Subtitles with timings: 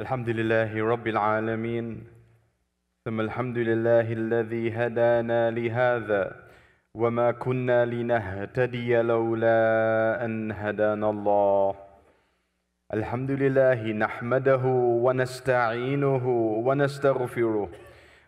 [0.00, 2.04] الحمد لله رب العالمين
[3.04, 6.36] ثم الحمد لله الذي هدانا لهذا
[6.94, 9.60] وما كنا لنهتدي لولا
[10.24, 11.74] أن هدانا الله.
[12.94, 14.64] الحمد لله نحمده
[15.04, 16.26] ونستعينه
[16.66, 17.68] ونستغفره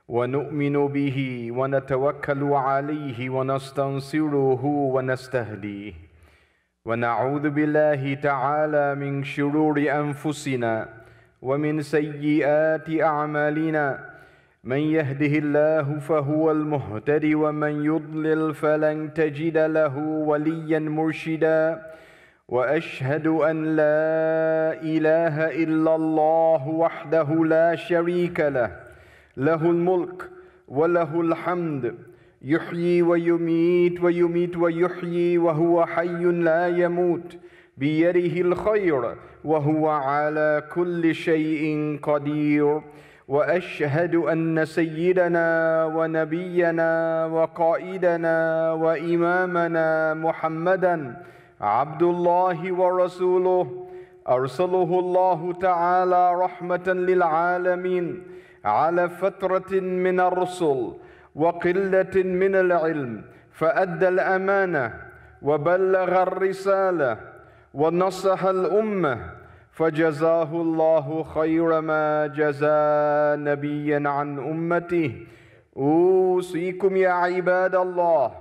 [0.09, 5.93] ونؤمن به ونتوكل عليه ونستنصره ونستهديه.
[6.85, 10.98] ونعوذ بالله تعالى من شرور أنفسنا
[11.43, 13.99] ومن سيئات أعمالنا
[14.65, 21.83] من يهده الله فهو المهتدي ومن يضلل فلن تجد له وليا مرشدا
[22.49, 28.77] وأشهد أن لا إله إلا الله وحده لا شريك له.
[29.37, 30.23] له الملك
[30.69, 31.95] وله الحمد.
[32.43, 37.39] يحيي ويميت ويميت ويحيي وهو حي لا يموت.
[37.79, 42.81] بيده الخير وهو على كل شيء قدير.
[43.29, 51.17] وأشهد أن سيدنا ونبينا وقائدنا وإمامنا محمدا
[51.61, 53.89] عبد الله ورسوله.
[54.29, 58.23] أرسله الله تعالى رحمة للعالمين
[58.65, 60.93] على فترة من الرسل
[61.35, 64.95] وقلة من العلم فأدى الأمانة
[65.43, 67.28] وبلغ الرسالة
[67.75, 69.19] ونصح الأمة
[69.73, 75.27] فجزاه الله خير ما جزى نبيا عن أمته.
[75.77, 78.33] أوصيكم يا عباد الله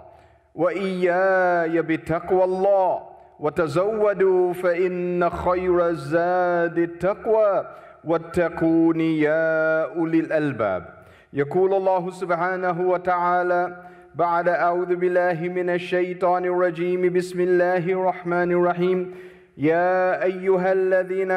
[0.55, 3.01] وإياي بتقوى الله.
[3.39, 7.67] وتزودوا فإن خير الزاد التقوى.
[8.03, 10.85] واتقون يا أولي الألباب.
[11.33, 13.86] يقول الله سبحانه وتعالى
[14.17, 17.13] بعد أعوذ بالله من الشيطان الرجيم.
[17.13, 19.13] بسم الله الرحمن الرحيم.
[19.57, 21.31] يا أيها الذين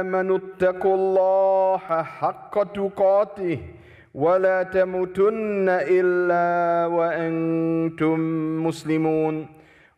[0.00, 3.58] آمنوا اتقوا الله حق تقاته
[4.14, 6.46] ولا تموتن إلا
[6.86, 8.18] وأنتم
[8.66, 9.46] مسلمون.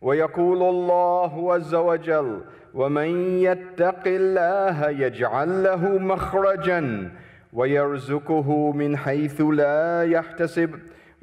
[0.02, 2.40] ويقول الله عز وجل
[2.74, 7.10] ومن يتق الله يجعل له مخرجا
[7.52, 10.70] ويرزقه من حيث لا يحتسب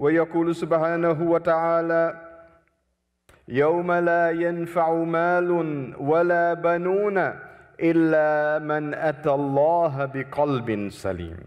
[0.02, 2.06] ويقول سبحانه وتعالى
[3.48, 5.52] يوم لا ينفع مال
[6.00, 7.18] ولا بنون
[7.80, 11.38] الا من اتى الله بقلب سليم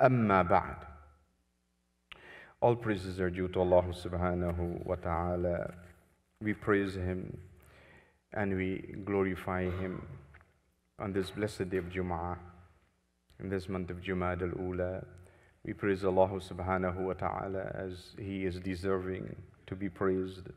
[0.00, 0.76] اما بعد
[2.62, 5.74] all praises are due to Allah subhanahu wa ta'ala
[6.40, 7.36] we praise him
[8.32, 8.70] and we
[9.04, 10.02] glorify him
[11.00, 12.36] on this blessed day of Jum'ah
[13.40, 15.02] in this month of Jum'ad al-Ula
[15.67, 19.35] we praise Allah subhanahu wa ta'ala as he is deserving
[19.67, 20.49] to be praised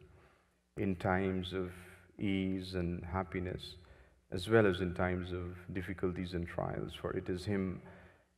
[0.77, 1.71] in times of
[2.19, 3.77] ease and happiness,
[4.33, 6.93] as well as in times of difficulties and trials.
[7.01, 7.81] For it is Him,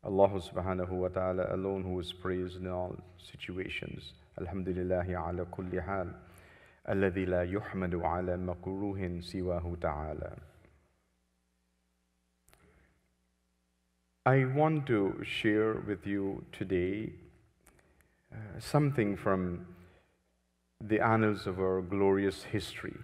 [0.05, 2.97] Allah subhanahu wa ta'ala, alone who is praised in all
[3.33, 4.13] situations.
[4.39, 6.09] Alhamdulillah ala kulli hal.
[6.89, 10.37] الذي لا يحمد على مكروه سواه تعالى.
[14.26, 17.12] I want to share with you today
[18.32, 19.66] uh, something from
[20.80, 22.96] the annals of our glorious history,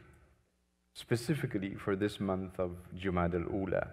[0.93, 3.87] specifically for this month of Jumad al Ula.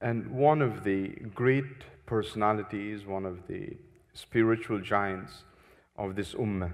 [0.00, 3.76] And one of the great personalities, one of the
[4.12, 5.44] spiritual giants
[5.96, 6.72] of this ummah,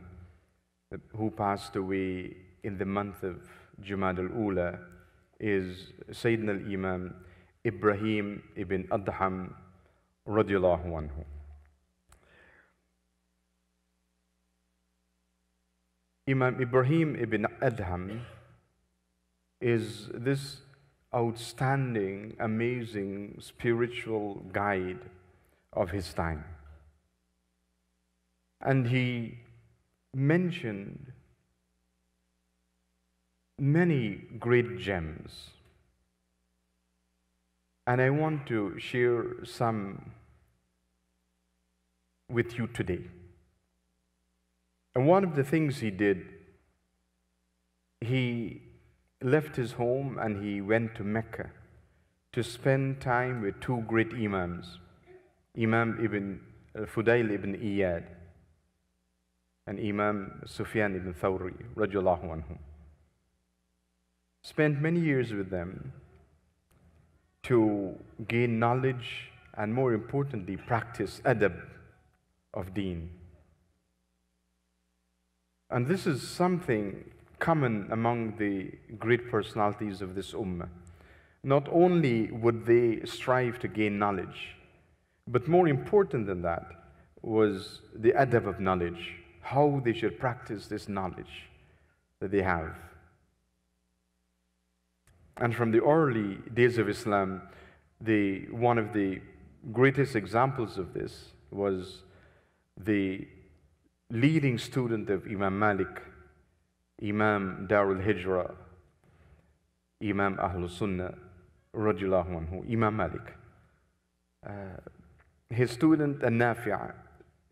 [1.15, 3.43] who passed away in the month of
[3.83, 4.79] Jumad al Ula,
[5.39, 7.15] is Sayyidina al Imam
[7.67, 9.53] Ibrahim ibn Adham
[10.27, 11.25] radiallahu anhu.
[16.29, 18.21] Imam Ibrahim ibn Adham
[19.61, 20.61] is this
[21.15, 25.01] outstanding, amazing spiritual guide
[25.73, 26.45] of his time.
[28.61, 29.39] And he
[30.15, 31.13] mentioned
[33.59, 35.51] many great gems.
[37.87, 40.13] And I want to share some
[42.29, 43.03] with you today.
[44.95, 46.27] And one of the things he did,
[48.01, 48.63] he
[49.23, 51.51] left his home and he went to Mecca
[52.33, 54.79] to spend time with two great Imams,
[55.61, 56.41] Imam ibn
[56.77, 58.05] Fudail ibn Iyad
[59.67, 62.59] and Imam Sufyan ibn Thawri, radiallahu anhum.
[64.43, 65.93] Spent many years with them
[67.45, 67.95] to
[68.29, 71.61] gain knowledge and more importantly, practice adab
[72.55, 73.11] of deen.
[75.71, 80.69] And this is something common among the great personalities of this ummah.
[81.43, 84.57] not only would they strive to gain knowledge,
[85.27, 86.67] but more important than that
[87.23, 91.49] was the adab of knowledge, how they should practice this knowledge
[92.21, 92.75] that they have.
[95.41, 97.43] And from the early days of Islam,
[98.01, 99.21] the, one of the
[99.73, 102.03] greatest examples of this was
[102.77, 103.27] the
[104.11, 106.03] leading student of Imam Malik,
[107.03, 108.55] Imam Darul Hijra,
[110.03, 111.15] Imam Ahlul Sunnah,
[111.75, 113.35] radiallahu anhu, Imam Malik.
[114.47, 114.51] Uh,
[115.49, 116.93] his student An-Nafi'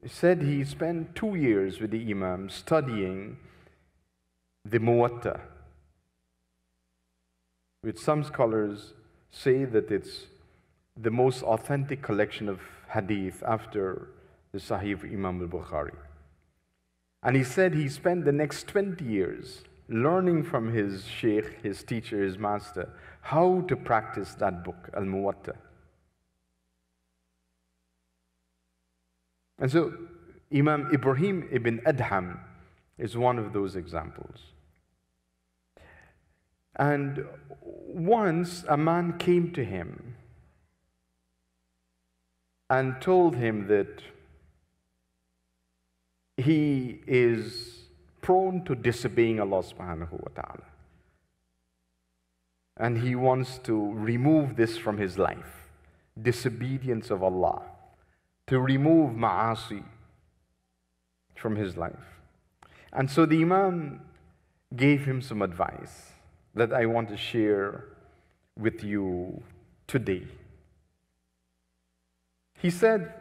[0.06, 3.38] said he spent two years with the Imam studying
[4.64, 5.41] the Muwatta,
[7.82, 8.94] which some scholars
[9.30, 10.26] say that it's
[10.96, 12.60] the most authentic collection of
[12.90, 14.08] hadith after
[14.52, 15.94] the Sahih Imam al-Bukhari.
[17.22, 22.22] And he said he spent the next 20 years learning from his sheikh, his teacher,
[22.22, 22.90] his master,
[23.22, 25.56] how to practice that book, Al-Muwatta.
[29.58, 29.92] And so
[30.54, 32.38] Imam Ibrahim ibn Adham
[32.96, 34.38] is one of those examples.
[36.78, 37.26] And
[37.88, 40.14] once a man came to him
[42.70, 44.02] and told him that
[46.36, 47.80] he is
[48.20, 50.64] prone to disobeying Allah subhanahu wa ta'ala.
[52.76, 55.70] And he wants to remove this from his life
[56.20, 57.62] disobedience of Allah,
[58.48, 59.84] to remove ma'asi
[61.36, 62.20] from his life.
[62.92, 64.00] And so the Imam
[64.74, 66.12] gave him some advice
[66.58, 67.84] that I want to share
[68.56, 69.43] with you
[69.87, 70.26] today.
[72.60, 73.14] He said,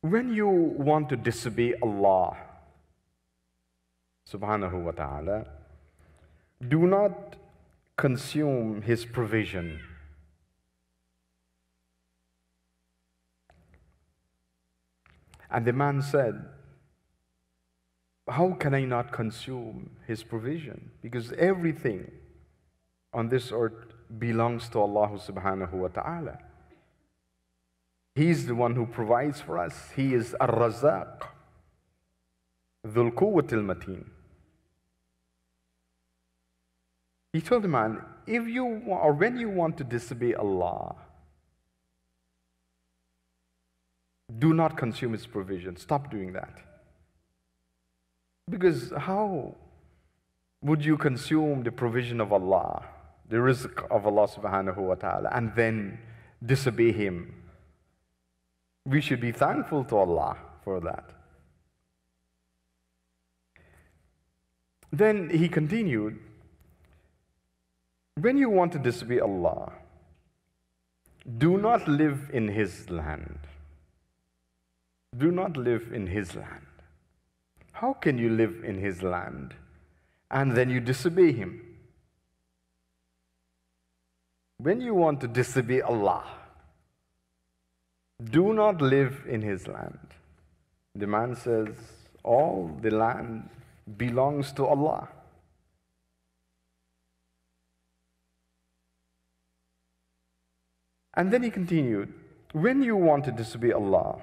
[0.00, 2.36] when you want to disobey Allah
[4.30, 5.46] subhanahu wa ta'ala,
[6.66, 7.36] do not
[7.96, 9.80] consume His provision.
[15.50, 16.44] And the man said,
[18.28, 20.90] How can I not consume His provision?
[21.02, 22.10] Because everything
[23.12, 26.38] on this earth belongs to Allah subhanahu wa ta'ala.
[28.14, 29.90] He's the one who provides for us.
[29.94, 31.22] He is Ar-Razaq,
[32.86, 34.04] Dhul Quwwat al-Mateen.
[37.32, 40.96] He told the man, if you or when you want to disobey Allah,
[44.38, 45.76] do not consume His provision.
[45.76, 46.67] Stop doing that.
[48.48, 49.54] Because how
[50.62, 52.84] would you consume the provision of Allah,
[53.28, 55.98] the rizq of Allah subhanahu wa ta'ala, and then
[56.44, 57.34] disobey Him?
[58.86, 61.10] We should be thankful to Allah for that.
[64.90, 66.18] Then he continued,
[68.14, 69.72] when you want to disobey Allah,
[71.36, 73.38] do not live in His land.
[75.16, 76.66] Do not live in His land.
[77.80, 79.54] How can you live in His land
[80.30, 81.68] and then you disobey Him?
[84.58, 86.24] When you want to disobey Allah,
[88.24, 90.00] do not live in his land.
[90.96, 91.68] The man says,
[92.24, 93.48] All the land
[93.96, 95.08] belongs to Allah.
[101.14, 102.12] And then he continued,
[102.52, 104.18] When you want to disobey Allah,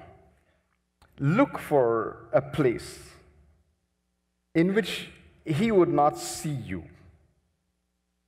[1.18, 3.15] look for a place
[4.56, 5.10] in which
[5.44, 6.82] He would not see you,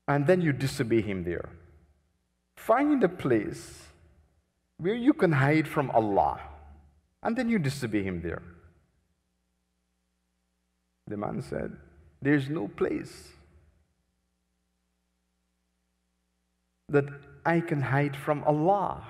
[0.07, 1.49] and then you disobey Him there.
[2.57, 3.87] Find a place
[4.77, 6.39] where you can hide from Allah,
[7.23, 8.43] and then you disobey Him there.
[11.09, 11.77] The man said,
[12.21, 13.29] There's no place
[16.91, 17.07] that
[17.45, 19.03] I can hide from Allah.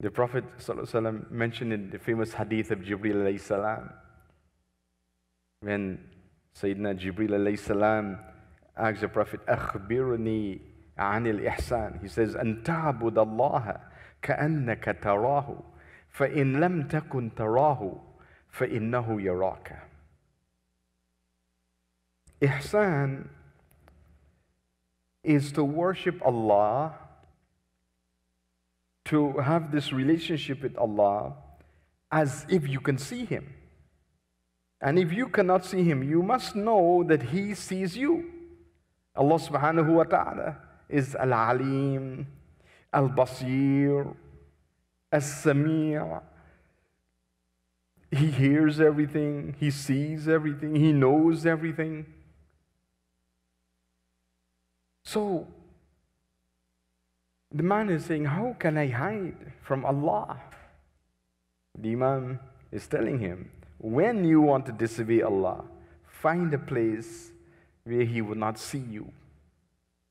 [0.00, 3.24] The Prophet ﷺ mentioned in the famous hadith of Jibreel
[5.61, 5.99] when
[6.55, 8.19] Sayyidina Jibreel salam
[8.77, 10.59] asked the Prophet, أخبرني
[10.97, 13.79] عن الإحسان he says أن تعبد الله
[14.21, 15.63] كأنك تراه
[16.09, 18.01] فإن لم تكن تراه
[18.49, 19.79] فإنه يراك
[22.43, 23.29] Ihsan
[25.23, 26.95] is to worship Allah,
[29.05, 31.35] to have this relationship with Allah
[32.11, 33.53] as if you can see Him.
[34.80, 38.30] And if you cannot see Him, you must know that He sees you.
[39.16, 40.56] Allah subhanahu wa ta'ala
[40.88, 42.26] is Al Alim,
[42.92, 44.14] Al Basir,
[45.10, 45.98] As Sami'.
[48.10, 52.06] He hears everything, He sees everything, He knows everything.
[55.04, 55.46] So
[57.50, 60.40] the man is saying, How can I hide from Allah?
[61.78, 62.38] The Imam
[62.70, 65.64] is telling him, When you want to disobey Allah,
[66.06, 67.30] find a place
[67.84, 69.12] where He will not see you.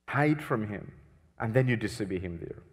[0.08, 0.92] Hide from Him,
[1.40, 2.64] and then you disobey Him there.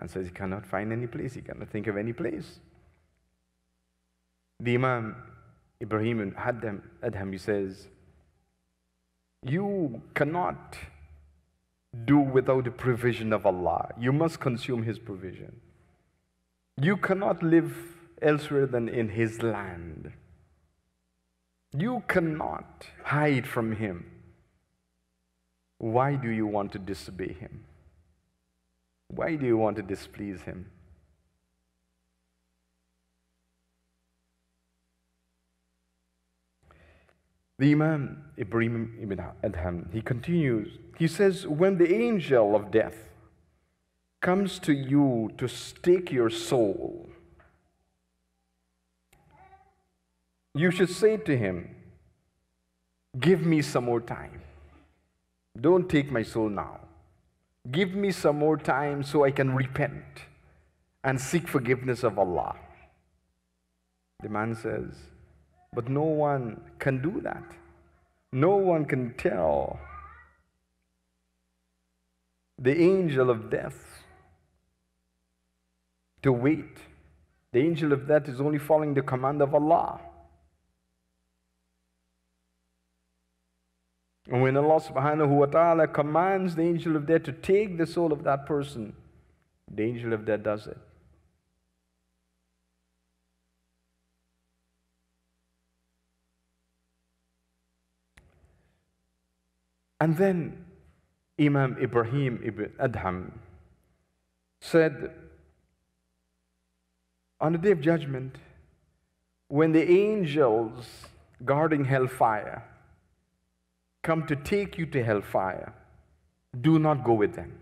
[0.00, 2.60] Man says he cannot find any place, he cannot think of any place.
[4.60, 5.16] The Imam
[5.82, 7.88] Ibrahim Adham, Adham he says,
[9.44, 10.76] You cannot
[12.04, 13.88] do without the provision of Allah.
[13.98, 15.60] You must consume His provision.
[16.80, 17.74] You cannot live
[18.22, 20.12] elsewhere than in His land.
[21.76, 24.10] You cannot hide from Him.
[25.78, 27.64] Why do you want to disobey Him?
[29.08, 30.66] Why do you want to displease Him?
[37.60, 43.10] The Imam Ibrahim ibn Adham, he continues, he says, When the angel of death
[44.22, 47.10] comes to you to stake your soul,
[50.54, 51.74] you should say to him,
[53.18, 54.40] Give me some more time.
[55.60, 56.80] Don't take my soul now.
[57.70, 60.04] Give me some more time so I can repent
[61.02, 62.56] and seek forgiveness of Allah.
[64.22, 64.94] The man says,
[65.72, 67.44] but no one can do that.
[68.32, 69.78] No one can tell
[72.58, 74.04] the angel of death
[76.22, 76.78] to wait.
[77.52, 80.00] The angel of death is only following the command of Allah.
[84.30, 88.12] And when Allah subhanahu wa ta'ala commands the angel of death to take the soul
[88.12, 88.92] of that person,
[89.68, 90.78] the angel of death does it.
[99.98, 100.64] And then
[101.38, 103.32] Imam Ibrahim ibn Adham
[104.60, 105.10] said,
[107.40, 108.36] on the day of judgment,
[109.48, 110.86] when the angels
[111.44, 112.62] guarding hellfire
[114.02, 115.72] come to take you to hellfire,
[116.60, 117.52] do not go with them.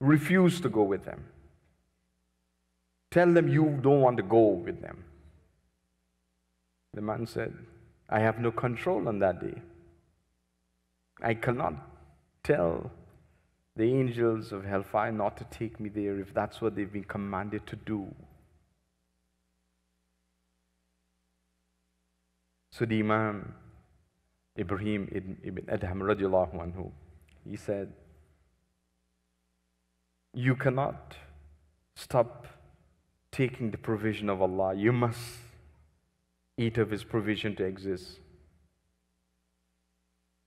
[0.00, 1.24] Refuse to go with them.
[3.10, 5.04] Tell them you don't want to go with them.
[6.92, 7.54] The man said,
[8.08, 9.60] I have no control on that day.
[11.22, 11.74] I cannot
[12.42, 12.90] tell
[13.74, 17.66] the angels of hellfire not to take me there if that's what they've been commanded
[17.66, 18.14] to do.
[22.70, 23.54] So the Imam
[24.58, 25.08] Ibrahim
[25.44, 26.90] ibn Adham radiallahu anhu,
[27.48, 27.92] he said,
[30.32, 31.16] You cannot
[31.94, 32.46] stop
[33.32, 34.74] taking the provision of Allah.
[34.74, 35.38] You must
[36.58, 38.20] eat of His provision to exist.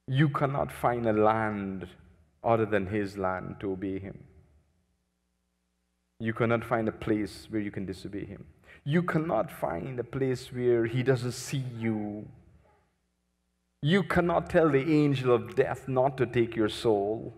[0.08, 1.88] You cannot find a land
[2.44, 4.24] other than His land to obey Him.
[6.20, 8.46] You cannot find a place where you can disobey Him.
[8.84, 12.28] You cannot find a place where He doesn't see you.
[13.82, 17.34] You cannot tell the angel of death not to take your soul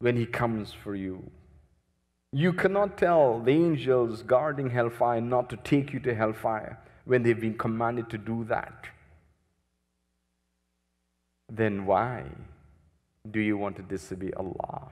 [0.00, 1.30] when He comes for you.
[2.32, 7.40] You cannot tell the angels guarding hellfire not to take you to hellfire when they've
[7.40, 8.88] been commanded to do that
[11.48, 12.24] then why
[13.30, 14.90] do you want to disobey Allah?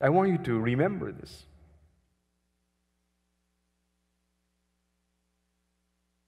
[0.00, 1.44] I want you to remember this.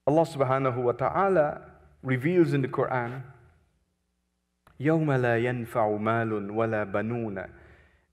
[0.10, 1.62] Allah subhanahu wa ta'ala
[2.03, 3.24] reveals in the Quran
[4.79, 7.46] يوم لا ينفع مال ولا بنون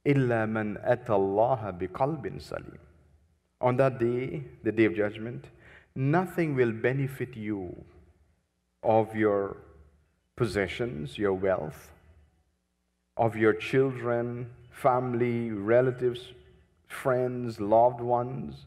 [0.06, 2.78] إلا من أتى الله بقلب سليم
[3.60, 5.44] On that day, the day of judgment,
[5.94, 7.84] nothing will benefit you
[8.82, 9.56] of your
[10.36, 11.92] possessions, your wealth,
[13.16, 16.32] of your children, family, relatives,
[16.88, 18.66] friends, loved ones,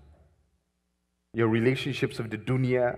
[1.34, 2.98] your relationships of the dunya.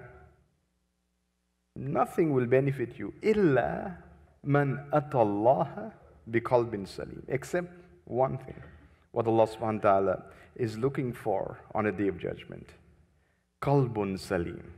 [1.76, 3.14] Nothing will benefit you.
[3.22, 3.96] Illa
[4.44, 5.92] man atallaha
[6.30, 7.22] biqalbin salim.
[7.28, 7.72] Except
[8.04, 8.62] one thing.
[9.12, 10.22] What Allah subhanahu wa ta'ala
[10.56, 12.68] is looking for on a day of judgment.
[13.60, 14.72] Qalbun salim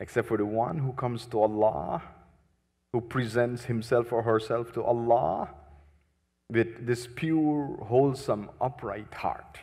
[0.00, 2.02] except for the one who comes to Allah,
[2.92, 5.50] who presents himself or herself to Allah
[6.48, 9.60] with this pure, wholesome, upright heart.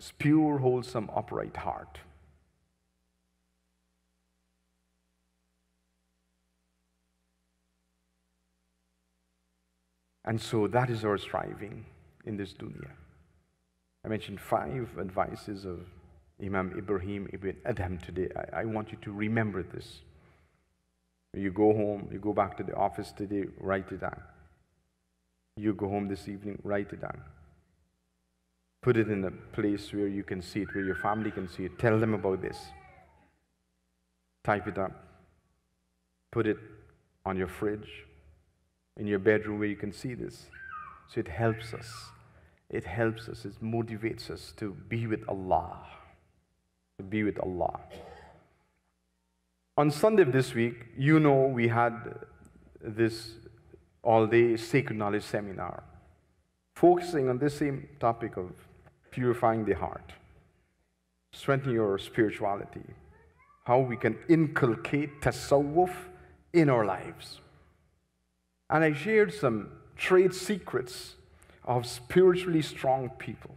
[0.00, 1.98] This pure, wholesome, upright heart.
[10.24, 11.84] And so that is our striving
[12.24, 12.88] in this dunya.
[14.02, 15.80] I mentioned five advices of
[16.42, 18.30] Imam Ibrahim ibn Adham today.
[18.54, 19.98] I, I want you to remember this.
[21.34, 24.22] You go home, you go back to the office today, write it down.
[25.58, 27.20] You go home this evening, write it down.
[28.82, 31.64] Put it in a place where you can see it, where your family can see
[31.66, 31.78] it.
[31.78, 32.58] Tell them about this.
[34.42, 34.92] Type it up.
[36.30, 36.56] Put it
[37.26, 38.06] on your fridge,
[38.96, 40.46] in your bedroom where you can see this.
[41.08, 41.90] So it helps us.
[42.70, 45.80] It helps us, it motivates us to be with Allah.
[46.98, 47.80] To be with Allah.
[49.76, 51.94] On Sunday of this week, you know we had
[52.80, 53.32] this
[54.02, 55.82] all day sacred knowledge seminar
[56.80, 58.52] focusing on this same topic of
[59.10, 60.12] purifying the heart,
[61.32, 62.84] strengthening your spirituality,
[63.64, 65.92] how we can inculcate tasawwuf
[66.52, 67.40] in our lives.
[68.68, 71.14] And I shared some trade secrets
[71.64, 73.56] of spiritually strong people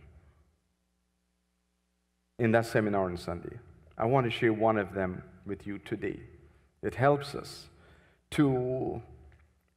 [2.39, 3.57] in that seminar on Sunday.
[3.97, 6.19] I want to share one of them with you today.
[6.81, 7.67] It helps us
[8.31, 9.01] to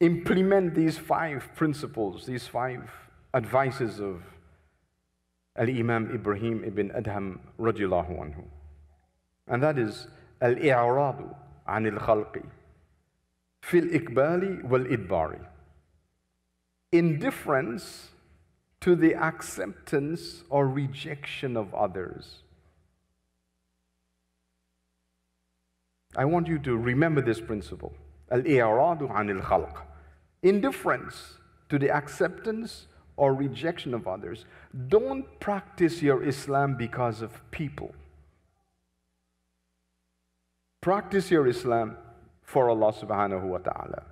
[0.01, 2.91] implement these five principles, these five
[3.35, 4.23] advices of
[5.57, 8.45] Al Imam Ibrahim ibn Adham radiallahu anhu.
[9.49, 10.09] And that is
[10.41, 11.35] Al I'radu
[11.67, 12.45] an al Khalqi
[13.63, 15.41] fil Ikbali wal Idbari.
[16.93, 18.11] Indifference
[18.81, 22.43] to the acceptance or rejection of others.
[26.17, 27.93] I want you to remember this principle.
[28.31, 29.83] Al-i'radu anil khalq.
[30.43, 32.87] Indifference to the acceptance
[33.17, 34.45] or rejection of others.
[34.89, 37.95] Don't practice your Islam because of people.
[40.81, 41.97] Practice your Islam
[42.43, 44.03] for Allah subhanahu wa ta'ala.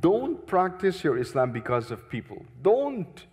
[0.00, 2.44] Don't practice your Islam because of people.
[2.62, 3.26] Don't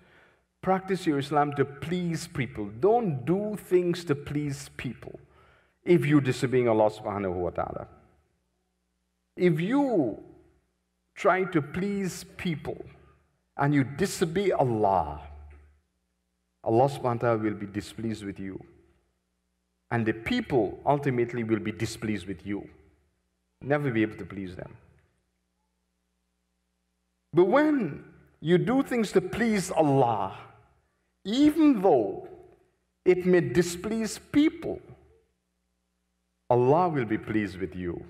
[0.62, 2.70] practice your Islam to please people.
[2.80, 5.20] Don't do things to please people
[5.86, 7.88] if you're disobeying Allah subhanahu wa ta'ala.
[9.38, 10.22] If you
[11.16, 12.78] try to please people
[13.62, 15.22] and you disobey Allah,
[16.64, 18.60] Allah subhanahu will be displeased with you.
[19.92, 22.68] And the people ultimately will be displeased with you.
[23.62, 24.76] Never be able to please them.
[27.34, 28.04] But when
[28.40, 30.38] you do things to please Allah,
[31.24, 32.28] even though
[33.06, 34.80] it may displease people,
[36.50, 38.04] Allah will be pleased with you.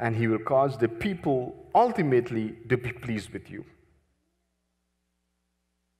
[0.00, 3.64] And He will cause the people ultimately to be pleased with you.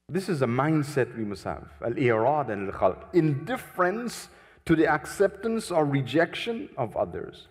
[0.08, 1.68] This is a mindset we must have.
[1.82, 3.14] Al-i'rad and al-khalq.
[3.14, 4.28] Indifference
[4.66, 7.48] to the acceptance or rejection of others.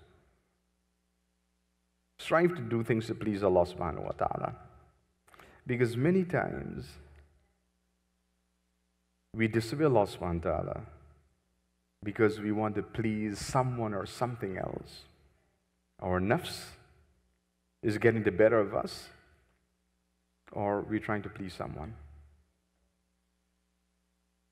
[2.19, 4.55] Strive to do things to please Allah subhanahu wa ta'ala.
[5.65, 6.87] Because many times
[9.33, 10.81] we disobey Allah subhanahu wa ta'ala
[12.03, 15.05] because we want to please someone or something else.
[15.99, 16.63] Our nafs
[17.81, 19.09] is getting the better of us,
[20.51, 21.95] or we're trying to please someone.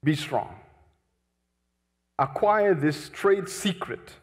[0.03, 0.55] Be strong.
[2.17, 4.15] Acquire this trade secret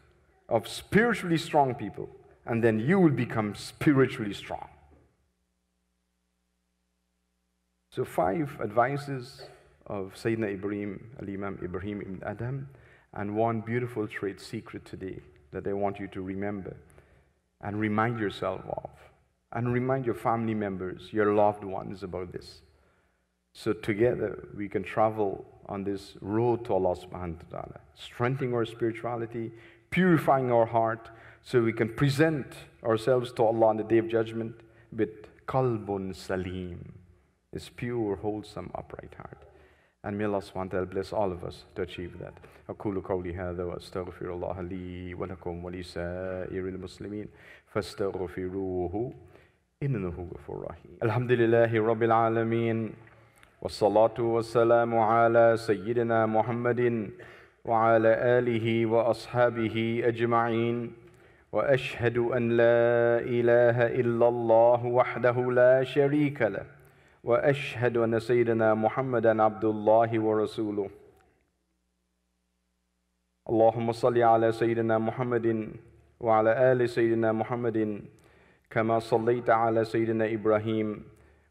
[0.49, 2.09] of spiritually strong people
[2.49, 4.67] and then you will become spiritually strong.
[7.93, 9.43] So, five advices
[9.87, 12.67] of Sayyidina Ibrahim, Al Imam Ibrahim ibn Adham,
[13.13, 15.21] and one beautiful trade secret today
[15.53, 16.77] that I want you to remember
[17.61, 18.91] and remind yourself of,
[19.53, 22.63] and remind your family members, your loved ones about this.
[23.53, 28.65] So, together we can travel on this road to Allah subhanahu wa ta'ala, strengthening our
[28.65, 29.53] spirituality,
[29.91, 31.11] purifying our heart,
[31.43, 32.47] so we can present
[32.85, 34.55] ourselves to Allah on the day of judgment
[34.93, 36.93] with kalbun salim,
[37.53, 39.48] this pure, wholesome, upright heart.
[40.06, 42.34] And may Allah subhanahu wa ta'ala bless all of us to achieve that.
[42.70, 47.28] أقول قولي هذا وأستغفر الله لي ولكم ولسائر المسلمين
[47.68, 49.14] فاستغفروه
[49.84, 52.92] إنه غفور رحيم الحمد لله رب العالمين
[53.62, 57.10] والصلاة والسلام على سيدنا محمد
[57.66, 60.94] وعلى آله وأصحابه أجمعين
[61.52, 66.66] واشهد ان لا اله الا الله وحده لا شريك له
[67.25, 70.91] وأشهد أن سيدنا محمدا عبد الله ورسوله.
[73.51, 75.69] اللهم صل على سيدنا محمد
[76.21, 78.01] وعلى آل سيدنا محمد
[78.71, 81.05] كما صليت على سيدنا إبراهيم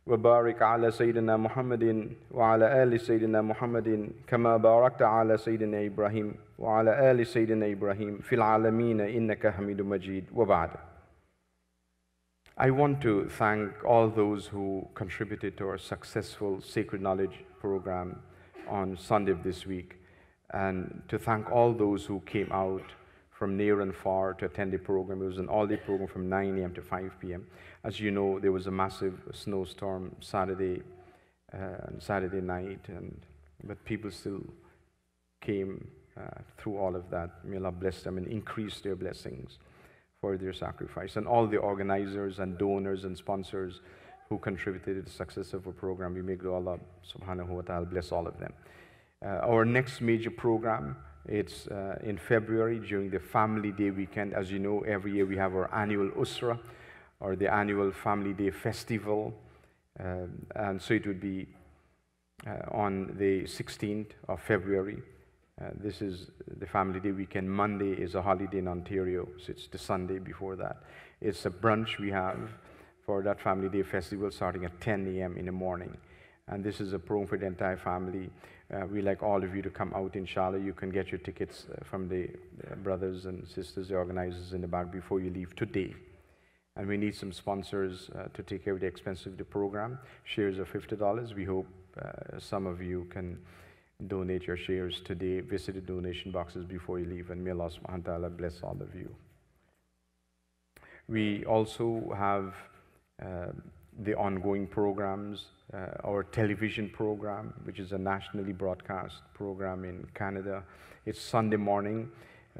[0.07, 7.27] وبارك على سيدنا محمد وعلى آل سيدنا محمد كما باركت على سيدنا إبراهيم وعلى آل
[7.27, 10.25] سيدنا إبراهيم في العالمين إنك حميد مجيد.
[10.35, 10.69] وبعد.
[12.59, 18.19] I want to thank all those who contributed to our successful Sacred Knowledge program
[18.67, 19.97] on Sunday of this week,
[20.49, 22.81] and to thank all those who came out
[23.29, 25.21] from near and far to attend the program.
[25.21, 26.73] It was an all day program from 9 a.m.
[26.73, 27.45] to 5 p.m.
[27.83, 30.81] As you know, there was a massive snowstorm Saturday
[31.53, 33.21] uh, Saturday night, and
[33.65, 34.41] but people still
[35.41, 35.87] came
[36.19, 37.45] uh, through all of that.
[37.45, 39.59] May Allah bless them and increase their blessings
[40.21, 41.15] for their sacrifice.
[41.15, 43.81] And all the organizers and donors and sponsors
[44.29, 48.11] who contributed to the success of our program, we may Allah subhanahu wa ta'ala bless
[48.11, 48.53] all of them.
[49.23, 50.95] Uh, our next major program
[51.27, 54.33] it's uh, in February during the Family Day weekend.
[54.33, 56.57] As you know, every year we have our annual Usra
[57.19, 59.33] or the annual Family Day festival.
[59.99, 61.47] Um, and so it would be
[62.45, 65.01] uh, on the 16th of February.
[65.59, 66.27] Uh, this is
[66.59, 67.49] the Family Day weekend.
[67.49, 70.83] Monday is a holiday in Ontario, so it's the Sunday before that.
[71.19, 72.37] It's a brunch we have
[73.03, 75.35] for that Family Day festival starting at 10 a.m.
[75.35, 75.97] in the morning.
[76.47, 78.29] And this is a program for the entire family.
[78.71, 80.59] Uh, we like all of you to come out, inshallah.
[80.59, 82.29] You can get your tickets uh, from the
[82.71, 85.95] uh, brothers and sisters, the organizers in the back before you leave today.
[86.75, 89.97] And we need some sponsors uh, to take care of the expense of the program.
[90.23, 91.33] Shares are $50.
[91.33, 91.65] We hope
[92.37, 93.39] some of you can
[94.05, 95.39] donate your shares today.
[95.39, 98.77] Visit the donation boxes before you leave, and may Allah subhanahu wa ta'ala bless all
[98.79, 99.15] of you.
[101.07, 102.53] We also have
[103.21, 103.51] uh,
[103.99, 110.63] the ongoing programs uh, our television program, which is a nationally broadcast program in Canada.
[111.05, 112.09] It's Sunday morning,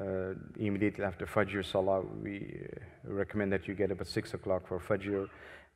[0.00, 2.02] uh, immediately after Fajr Salah.
[2.22, 5.28] We uh, recommend that you get up at 6 o'clock for Fajr,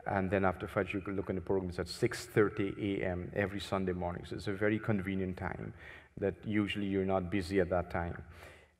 [0.07, 3.31] and then after Fajr, you can look at the programs at 6.30 a.m.
[3.35, 4.25] every Sunday morning.
[4.29, 5.73] So it's a very convenient time
[6.19, 8.21] that usually you're not busy at that time.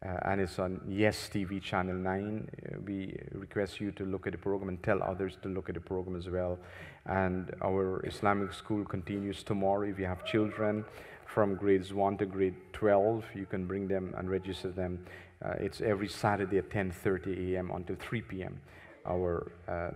[0.05, 2.49] Uh, and it's on Yes TV Channel 9.
[2.51, 5.77] Uh, we request you to look at the program and tell others to look at
[5.77, 6.59] the program as well.
[7.07, 9.83] And our Islamic school continues tomorrow.
[9.89, 10.85] If you have children
[11.27, 15.07] from grades 1 to grade 12, you can bring them and register them.
[15.45, 17.71] Uh, it's every Saturday at 10.30 a.m.
[17.71, 18.61] until 3 p.m.
[19.07, 19.91] Our uh,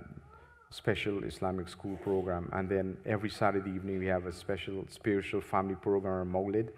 [0.76, 2.50] special Islamic school program.
[2.54, 6.70] And then every Saturday evening, we have a special spiritual family program, Maulid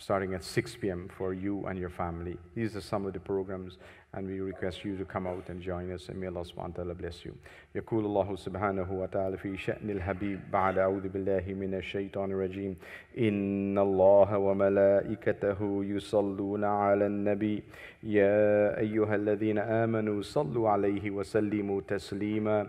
[0.00, 1.08] starting at 6 p.m.
[1.16, 2.36] for you and your family.
[2.54, 3.76] These are some of the programs,
[4.14, 6.84] and we request you to come out and join us, and may Allah subhanahu wa
[6.84, 7.36] ta'ala bless you.
[7.74, 12.76] يقول الله سبحانه وتعالى في شأن الحبيب بعد أعوذ بالله من الشيطان الرجيم
[13.18, 17.62] إن الله وملائكته يصلون على النبي
[18.02, 22.66] يا أيها الذين آمنوا صلوا عليه وسلموا تسليما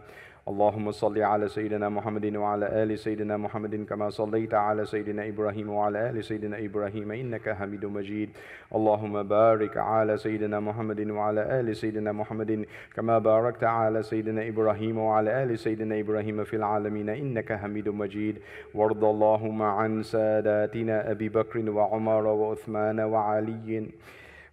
[0.49, 6.11] اللهم صل على سيدنا محمد وعلى آل سيدنا محمد كما صليت على سيدنا إبراهيم وعلى
[6.11, 8.31] آل سيدنا إبراهيم إنك حميد مجيد.
[8.75, 15.43] اللهم بارك على سيدنا محمد وعلى آل سيدنا محمد كما باركت على سيدنا إبراهيم وعلى
[15.43, 18.39] آل سيدنا إبراهيم في العالمين إنك حميد مجيد.
[18.75, 23.87] وارض اللهم عن ساداتنا أبي بكر وعمر وعثمان وعلي.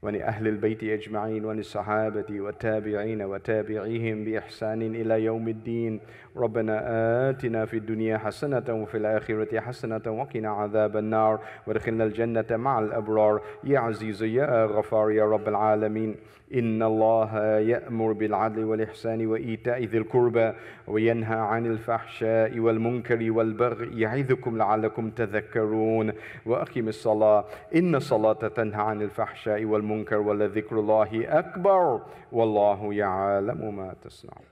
[0.04, 6.00] ولأهل البيت أجمعين وللصحابة والتابعين وتابعيهم بإحسان إلى يوم الدين
[6.38, 11.40] ربنا آتنا في الدنيا حسنة وفي الآخرة حسنة وقنا عذاب النار.
[11.68, 13.42] وادخلنا الجنة مع الأبرار.
[13.64, 16.16] يا عزيز يا غفار يا رب العالمين.
[16.54, 20.52] إن الله يأمر بالعدل والإحسان وإيتاء ذي القربى
[20.88, 26.12] وينهى عن الفحشاء والمنكر والبغي يعظكم لعلكم تذكرون.
[26.46, 27.46] وأقم الصلاة.
[27.76, 32.02] إن الصلاة تنهى عن الفحشاء والمنكر ولذكر الله أكبر.
[32.32, 34.46] والله يعلم ما تصنعون.